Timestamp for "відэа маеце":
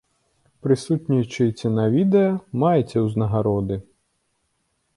1.95-2.97